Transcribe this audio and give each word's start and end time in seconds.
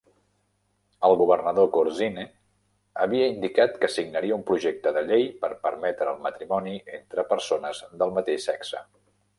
El 1.09 1.11
governador 1.19 1.67
Corzine 1.75 2.23
havia 3.05 3.27
indicat 3.33 3.77
que 3.83 3.91
signaria 3.97 4.39
un 4.41 4.47
projecte 4.49 4.95
de 4.97 5.05
llei 5.11 5.29
per 5.45 5.53
permetre 5.69 6.11
el 6.17 6.27
matrimoni 6.29 6.77
entre 7.01 7.29
persones 7.37 7.87
del 8.03 8.19
mateix 8.19 8.51
sexe. 8.53 8.87